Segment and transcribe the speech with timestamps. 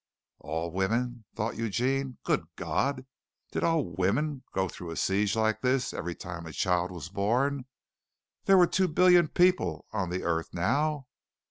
[0.39, 2.17] "All women," thought Eugene.
[2.23, 3.05] Good God!
[3.51, 7.65] Did all women go through a siege like this every time a child was born?
[8.45, 11.05] There were two billion people on the earth now.